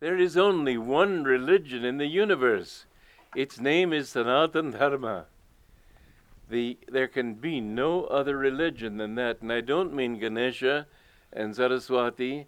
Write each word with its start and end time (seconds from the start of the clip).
There 0.00 0.16
is 0.16 0.36
only 0.36 0.78
one 0.78 1.24
religion 1.24 1.84
in 1.84 1.98
the 1.98 2.06
universe. 2.06 2.84
Its 3.34 3.60
name 3.60 3.92
is 3.92 4.08
Sanatan 4.08 4.70
Dharma. 4.72 5.26
The, 6.48 6.78
there 6.88 7.08
can 7.08 7.34
be 7.34 7.60
no 7.60 8.04
other 8.04 8.36
religion 8.36 8.96
than 8.96 9.16
that. 9.16 9.42
And 9.42 9.52
I 9.52 9.60
don't 9.60 9.92
mean 9.92 10.18
Ganesha 10.18 10.86
and 11.32 11.54
Saraswati. 11.54 12.46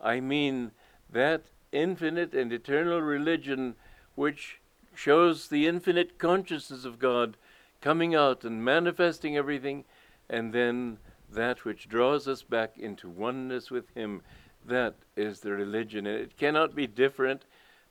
I 0.00 0.20
mean 0.20 0.70
that 1.10 1.46
infinite 1.72 2.32
and 2.32 2.52
eternal 2.52 3.02
religion 3.02 3.74
which 4.14 4.60
shows 4.94 5.48
the 5.48 5.66
infinite 5.66 6.18
consciousness 6.18 6.84
of 6.84 7.00
God 7.00 7.36
coming 7.80 8.14
out 8.14 8.44
and 8.44 8.64
manifesting 8.64 9.36
everything, 9.36 9.84
and 10.30 10.52
then 10.52 10.98
that 11.30 11.64
which 11.64 11.88
draws 11.88 12.28
us 12.28 12.42
back 12.42 12.78
into 12.78 13.10
oneness 13.10 13.70
with 13.70 13.90
Him. 13.94 14.22
That 14.66 14.94
is 15.16 15.40
the 15.40 15.52
religion. 15.52 16.06
And 16.06 16.18
it 16.18 16.36
cannot 16.36 16.74
be 16.74 16.86
different 16.86 17.44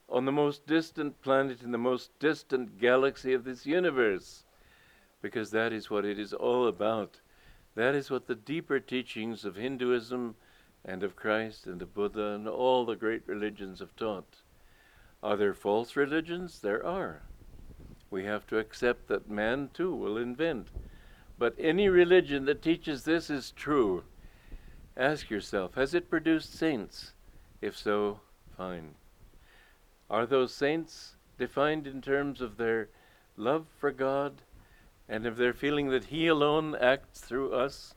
on 0.08 0.24
the 0.24 0.32
most 0.32 0.66
distant 0.66 1.20
planet 1.22 1.62
in 1.62 1.72
the 1.72 1.78
most 1.78 2.18
distant 2.18 2.78
galaxy 2.78 3.32
of 3.32 3.44
this 3.44 3.64
universe, 3.64 4.44
because 5.22 5.50
that 5.50 5.72
is 5.72 5.88
what 5.88 6.04
it 6.04 6.18
is 6.18 6.32
all 6.32 6.68
about. 6.68 7.20
That 7.74 7.94
is 7.94 8.10
what 8.10 8.26
the 8.26 8.34
deeper 8.34 8.78
teachings 8.80 9.44
of 9.44 9.56
Hinduism 9.56 10.36
and 10.84 11.02
of 11.02 11.16
Christ 11.16 11.66
and 11.66 11.80
of 11.80 11.94
Buddha 11.94 12.34
and 12.34 12.46
all 12.46 12.84
the 12.84 12.96
great 12.96 13.22
religions 13.26 13.80
have 13.80 13.96
taught. 13.96 14.36
Are 15.22 15.36
there 15.36 15.54
false 15.54 15.96
religions? 15.96 16.60
There 16.60 16.84
are. 16.84 17.22
We 18.10 18.24
have 18.24 18.46
to 18.48 18.58
accept 18.58 19.08
that 19.08 19.30
man 19.30 19.70
too 19.72 19.94
will 19.94 20.18
invent. 20.18 20.68
But 21.38 21.54
any 21.58 21.88
religion 21.88 22.44
that 22.44 22.62
teaches 22.62 23.04
this 23.04 23.30
is 23.30 23.50
true. 23.50 24.04
Ask 24.96 25.28
yourself 25.28 25.74
has 25.74 25.92
it 25.94 26.08
produced 26.08 26.54
saints? 26.54 27.12
If 27.60 27.76
so, 27.76 28.20
fine. 28.56 28.94
Are 30.08 30.26
those 30.26 30.54
saints 30.54 31.16
defined 31.38 31.86
in 31.86 32.00
terms 32.00 32.40
of 32.40 32.56
their 32.56 32.88
love 33.36 33.66
for 33.78 33.90
God 33.90 34.42
and 35.08 35.26
of 35.26 35.36
their 35.36 35.52
feeling 35.52 35.88
that 35.90 36.04
He 36.04 36.28
alone 36.28 36.76
acts 36.76 37.20
through 37.20 37.52
us 37.52 37.94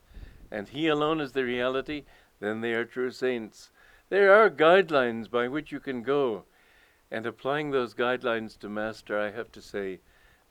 and 0.50 0.70
He 0.70 0.88
alone 0.88 1.22
is 1.22 1.34
the 1.34 1.44
reality? 1.44 2.06
Then 2.40 2.62
they 2.62 2.74
are 2.74 2.86
true 2.86 3.12
saints. 3.12 3.70
There 4.10 4.34
are 4.34 4.50
guidelines 4.50 5.30
by 5.30 5.48
which 5.48 5.72
you 5.72 5.80
can 5.80 6.02
go. 6.02 6.46
And 7.12 7.26
applying 7.26 7.72
those 7.72 7.94
guidelines 7.94 8.58
to 8.60 8.70
Master, 8.70 9.20
I 9.20 9.32
have 9.32 9.52
to 9.54 9.62
say 9.62 10.00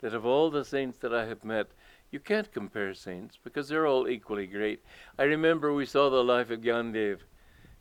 that 0.00 0.14
of 0.14 0.25
all 0.25 0.50
the 0.50 0.64
saints 0.64 0.98
that 0.98 1.14
I 1.14 1.27
have 1.27 1.44
met, 1.44 1.69
you 2.17 2.20
can't 2.20 2.50
compare 2.50 2.95
saints 2.95 3.39
because 3.45 3.69
they're 3.69 3.86
all 3.86 4.09
equally 4.09 4.47
great. 4.47 4.83
I 5.19 5.25
remember 5.25 5.75
we 5.75 5.84
saw 5.84 6.09
the 6.09 6.25
life 6.25 6.48
of 6.50 6.62
Gyandev 6.62 7.19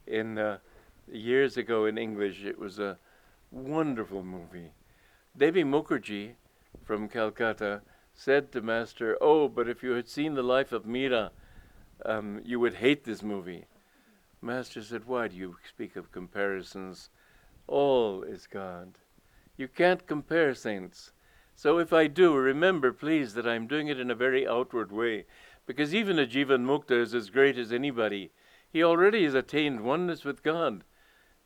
in 0.06 0.38
uh, 0.38 0.58
years 1.10 1.56
ago 1.56 1.86
in 1.86 1.98
English. 1.98 2.44
It 2.44 2.60
was 2.60 2.78
a 2.78 2.98
wonderful 3.50 4.24
movie. 4.24 4.74
Devi 5.38 5.64
Mukherjee 5.64 6.34
from 6.84 7.08
Calcutta 7.08 7.82
said 8.14 8.52
to 8.52 8.62
Master, 8.62 9.18
"Oh, 9.22 9.48
but 9.48 9.70
if 9.70 9.82
you 9.82 9.92
had 9.92 10.10
seen 10.10 10.34
the 10.34 10.44
life 10.44 10.74
of 10.74 10.84
Meera, 10.84 11.32
um, 12.06 12.42
you 12.44 12.60
would 12.60 12.74
hate 12.74 13.06
this 13.06 13.24
movie." 13.24 13.68
Master 14.42 14.82
said, 14.82 15.06
"Why 15.06 15.30
do 15.30 15.38
you 15.38 15.56
speak 15.66 15.96
of 15.96 16.12
comparisons? 16.12 17.10
All 17.68 18.22
is 18.22 18.48
God. 18.48 18.98
You 19.56 19.70
can't 19.70 20.06
compare 20.06 20.54
saints." 20.54 21.14
So 21.58 21.80
if 21.80 21.94
I 21.94 22.08
do, 22.08 22.36
remember, 22.36 22.92
please, 22.92 23.34
that 23.34 23.48
I'm 23.48 23.66
doing 23.66 23.88
it 23.88 24.00
in 24.00 24.12
a 24.12 24.16
very 24.16 24.46
outward 24.46 24.92
way, 24.92 25.26
because 25.66 25.96
even 25.96 26.20
a 26.20 26.28
Jivan 26.28 26.66
Mukta 26.66 27.02
is 27.02 27.16
as 27.16 27.30
great 27.30 27.58
as 27.58 27.72
anybody. 27.72 28.32
He 28.70 28.84
already 28.84 29.24
has 29.24 29.34
attained 29.34 29.86
oneness 29.86 30.26
with 30.26 30.44
God. 30.44 30.84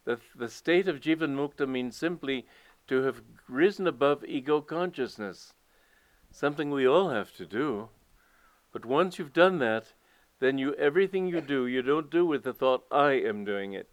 The, 0.05 0.19
the 0.35 0.49
state 0.49 0.87
of 0.87 0.99
Jivan 0.99 1.35
Mukta 1.35 1.67
means 1.67 1.95
simply 1.95 2.47
to 2.87 3.03
have 3.03 3.21
risen 3.47 3.85
above 3.85 4.25
ego 4.25 4.61
consciousness, 4.61 5.53
something 6.31 6.71
we 6.71 6.87
all 6.87 7.09
have 7.09 7.31
to 7.35 7.45
do. 7.45 7.89
But 8.71 8.85
once 8.85 9.19
you've 9.19 9.31
done 9.31 9.59
that, 9.59 9.93
then 10.39 10.57
you 10.57 10.73
everything 10.73 11.27
you 11.27 11.39
do, 11.39 11.67
you 11.67 11.83
don't 11.83 12.09
do 12.09 12.25
with 12.25 12.43
the 12.43 12.53
thought, 12.53 12.85
I 12.91 13.11
am 13.11 13.45
doing 13.45 13.73
it. 13.73 13.89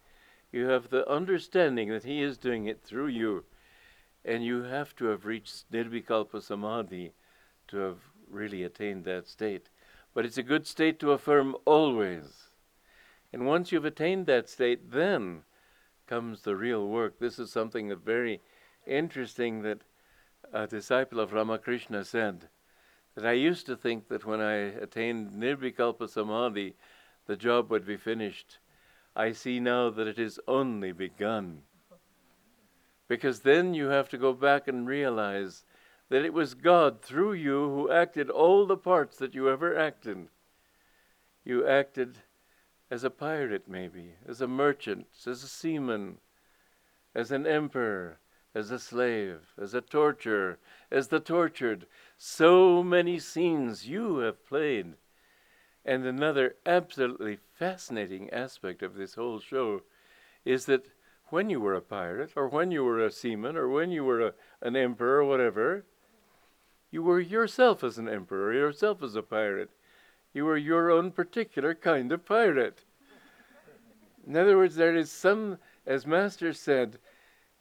You 0.50 0.68
have 0.68 0.88
the 0.88 1.06
understanding 1.10 1.90
that 1.90 2.04
He 2.04 2.22
is 2.22 2.38
doing 2.38 2.66
it 2.66 2.82
through 2.82 3.08
you. 3.08 3.44
And 4.26 4.44
you 4.44 4.64
have 4.64 4.96
to 4.96 5.04
have 5.06 5.24
reached 5.24 5.70
Nirvikalpa 5.72 6.42
Samadhi 6.42 7.12
to 7.68 7.76
have 7.76 7.98
really 8.28 8.64
attained 8.64 9.04
that 9.04 9.28
state. 9.28 9.68
But 10.12 10.24
it's 10.24 10.36
a 10.36 10.42
good 10.42 10.66
state 10.66 10.98
to 10.98 11.12
affirm 11.12 11.54
always. 11.64 12.48
And 13.32 13.46
once 13.46 13.70
you've 13.70 13.84
attained 13.84 14.26
that 14.26 14.48
state, 14.48 14.90
then 14.90 15.42
comes 16.08 16.42
the 16.42 16.56
real 16.56 16.88
work. 16.88 17.20
This 17.20 17.38
is 17.38 17.52
something 17.52 17.88
that 17.88 18.04
very 18.04 18.40
interesting 18.84 19.62
that 19.62 19.82
a 20.52 20.66
disciple 20.66 21.20
of 21.20 21.32
Ramakrishna 21.32 22.04
said. 22.04 22.48
That 23.14 23.26
I 23.26 23.32
used 23.32 23.66
to 23.66 23.76
think 23.76 24.08
that 24.08 24.24
when 24.24 24.40
I 24.40 24.54
attained 24.54 25.30
Nirvikalpa 25.30 26.08
Samadhi, 26.08 26.74
the 27.26 27.36
job 27.36 27.70
would 27.70 27.86
be 27.86 27.96
finished. 27.96 28.58
I 29.14 29.30
see 29.30 29.60
now 29.60 29.90
that 29.90 30.08
it 30.08 30.18
is 30.18 30.40
only 30.48 30.90
begun. 30.90 31.62
Because 33.08 33.40
then 33.40 33.74
you 33.74 33.86
have 33.88 34.08
to 34.10 34.18
go 34.18 34.32
back 34.32 34.66
and 34.66 34.86
realize 34.86 35.64
that 36.08 36.24
it 36.24 36.32
was 36.32 36.54
God 36.54 37.02
through 37.02 37.34
you 37.34 37.68
who 37.68 37.90
acted 37.90 38.30
all 38.30 38.66
the 38.66 38.76
parts 38.76 39.16
that 39.18 39.34
you 39.34 39.48
ever 39.48 39.76
acted. 39.76 40.28
You 41.44 41.66
acted 41.66 42.18
as 42.90 43.04
a 43.04 43.10
pirate, 43.10 43.68
maybe, 43.68 44.12
as 44.26 44.40
a 44.40 44.46
merchant, 44.46 45.06
as 45.26 45.42
a 45.42 45.48
seaman, 45.48 46.18
as 47.14 47.30
an 47.30 47.46
emperor, 47.46 48.18
as 48.54 48.70
a 48.70 48.78
slave, 48.78 49.52
as 49.60 49.74
a 49.74 49.80
torturer, 49.80 50.58
as 50.90 51.08
the 51.08 51.20
tortured. 51.20 51.86
So 52.16 52.82
many 52.82 53.18
scenes 53.18 53.86
you 53.86 54.18
have 54.18 54.46
played. 54.46 54.94
And 55.84 56.04
another 56.04 56.56
absolutely 56.64 57.38
fascinating 57.58 58.30
aspect 58.30 58.82
of 58.82 58.94
this 58.94 59.14
whole 59.14 59.40
show 59.40 59.82
is 60.44 60.66
that 60.66 60.86
when 61.28 61.50
you 61.50 61.60
were 61.60 61.74
a 61.74 61.80
pirate, 61.80 62.32
or 62.36 62.48
when 62.48 62.70
you 62.70 62.84
were 62.84 63.04
a 63.04 63.10
seaman, 63.10 63.56
or 63.56 63.68
when 63.68 63.90
you 63.90 64.04
were 64.04 64.28
a, 64.28 64.32
an 64.60 64.76
emperor, 64.76 65.18
or 65.18 65.24
whatever, 65.24 65.84
you 66.90 67.02
were 67.02 67.20
yourself 67.20 67.82
as 67.82 67.98
an 67.98 68.08
emperor, 68.08 68.52
yourself 68.52 69.02
as 69.02 69.16
a 69.16 69.22
pirate. 69.22 69.70
You 70.32 70.44
were 70.44 70.56
your 70.56 70.90
own 70.90 71.10
particular 71.10 71.74
kind 71.74 72.12
of 72.12 72.24
pirate. 72.24 72.84
In 74.26 74.36
other 74.36 74.56
words, 74.56 74.76
there 74.76 74.96
is 74.96 75.10
some, 75.10 75.58
as 75.86 76.06
Master 76.06 76.52
said, 76.52 76.98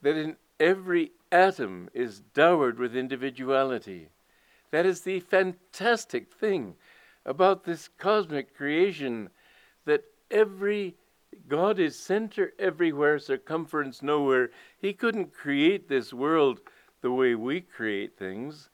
that 0.02 0.16
in 0.16 0.36
every 0.60 1.12
atom 1.32 1.88
is 1.94 2.20
dowered 2.20 2.78
with 2.78 2.96
individuality. 2.96 4.08
That 4.70 4.86
is 4.86 5.02
the 5.02 5.20
fantastic 5.20 6.32
thing 6.32 6.74
about 7.24 7.64
this 7.64 7.88
cosmic 7.98 8.56
creation 8.56 9.30
that 9.84 10.04
every 10.30 10.96
God 11.48 11.78
is 11.78 11.98
center 11.98 12.52
everywhere, 12.58 13.18
circumference 13.18 14.02
nowhere. 14.02 14.50
He 14.78 14.92
couldn't 14.92 15.32
create 15.32 15.88
this 15.88 16.12
world 16.12 16.60
the 17.02 17.12
way 17.12 17.34
we 17.34 17.60
create 17.60 18.18
things. 18.18 18.68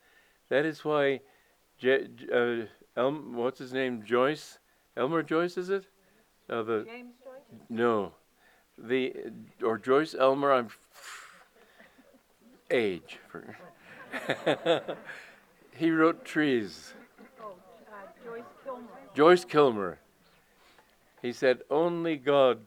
That 0.49 0.65
is 0.65 0.83
why, 0.83 1.21
Je- 1.77 2.07
uh, 2.33 2.65
Elm, 2.95 3.35
what's 3.35 3.59
his 3.59 3.73
name, 3.73 4.03
Joyce, 4.05 4.59
Elmer 4.95 5.23
Joyce, 5.23 5.57
is 5.57 5.69
it? 5.69 5.85
Uh, 6.49 6.61
the 6.63 6.83
James 6.85 7.13
Joyce? 7.23 7.59
No, 7.69 8.13
the 8.77 9.13
or 9.63 9.77
Joyce 9.77 10.13
Elmer. 10.13 10.51
I'm 10.51 10.69
age. 12.71 13.19
he 15.75 15.89
wrote 15.89 16.23
Trees. 16.23 16.93
Oh, 17.41 17.53
uh, 17.87 17.95
Joyce 18.23 18.43
Kilmer. 18.63 18.87
Joyce 19.15 19.45
Kilmer. 19.45 19.99
He 21.23 21.31
said, 21.31 21.61
Only 21.71 22.17
God 22.17 22.59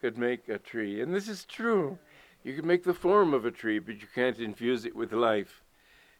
could 0.00 0.18
make 0.18 0.46
a 0.48 0.58
tree. 0.58 1.00
And 1.00 1.12
this 1.12 1.26
is 1.26 1.46
true. 1.46 1.98
You 2.44 2.54
can 2.54 2.66
make 2.66 2.84
the 2.84 2.92
form 2.92 3.32
of 3.32 3.46
a 3.46 3.50
tree, 3.50 3.78
but 3.78 4.02
you 4.02 4.06
can't 4.14 4.38
infuse 4.38 4.84
it 4.84 4.94
with 4.94 5.12
life. 5.12 5.62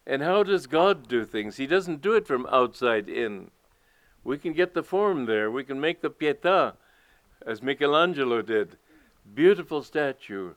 And 0.07 0.23
how 0.23 0.41
does 0.41 0.65
God 0.65 1.07
do 1.07 1.23
things? 1.23 1.57
He 1.57 1.67
doesn't 1.67 2.01
do 2.01 2.13
it 2.13 2.25
from 2.25 2.47
outside 2.47 3.07
in. 3.07 3.51
We 4.23 4.39
can 4.39 4.53
get 4.53 4.73
the 4.73 4.81
form 4.81 5.27
there. 5.27 5.51
We 5.51 5.63
can 5.63 5.79
make 5.79 6.01
the 6.01 6.09
Pietà, 6.09 6.73
as 7.45 7.61
Michelangelo 7.61 8.41
did. 8.41 8.77
Beautiful 9.35 9.83
statue, 9.83 10.55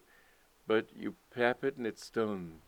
but 0.67 0.87
you 0.97 1.15
tap 1.35 1.63
it 1.63 1.77
and 1.77 1.87
it's 1.87 2.05
stone. 2.07 2.61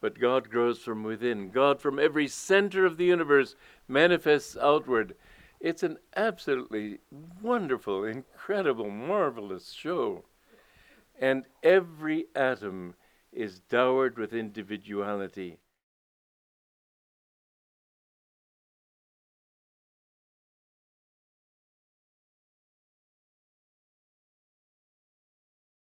But 0.00 0.18
God 0.18 0.50
grows 0.50 0.80
from 0.80 1.04
within. 1.04 1.50
God, 1.50 1.80
from 1.80 2.00
every 2.00 2.26
center 2.26 2.84
of 2.84 2.96
the 2.96 3.04
universe, 3.04 3.54
manifests 3.86 4.56
outward. 4.56 5.14
It's 5.60 5.82
an 5.82 5.98
absolutely 6.16 6.98
wonderful, 7.42 8.04
incredible, 8.04 8.90
marvelous 8.90 9.72
show. 9.72 10.24
And 11.20 11.44
every 11.62 12.26
atom 12.34 12.94
is 13.32 13.60
dowered 13.60 14.18
with 14.18 14.32
individuality. 14.32 15.58